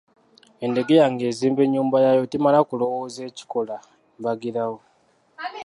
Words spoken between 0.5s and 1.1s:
Endegeya